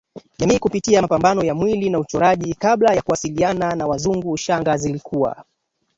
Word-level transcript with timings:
jamii 0.37 0.59
kupitia 0.59 1.01
mapambo 1.01 1.43
ya 1.43 1.55
mwili 1.55 1.89
na 1.89 1.99
uchoraji 1.99 2.53
Kabla 2.53 2.93
ya 2.93 3.01
kuwasiliana 3.01 3.75
na 3.75 3.87
Wazungu 3.87 4.37
shanga 4.37 4.77
zilikuwa 4.77 5.45